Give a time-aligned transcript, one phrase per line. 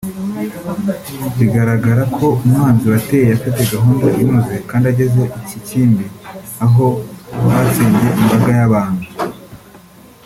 [1.37, 6.05] Biragaragara ko umwanzi wateye afite gahunda inoze kandi ageze i Kikimbi
[6.65, 6.85] aho
[7.51, 9.05] batsembye imbaga y’abantu